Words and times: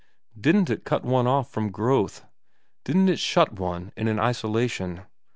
Didn't 0.35 0.71
it 0.71 0.83
cut 0.83 1.03
one 1.05 1.27
off 1.27 1.51
from 1.51 1.69
growth? 1.71 2.25
Didn't 2.85 3.07
it 3.07 3.19
shut 3.19 3.59
one 3.59 3.91
in 3.95 4.07
an 4.07 4.17
isolation? 4.17 5.03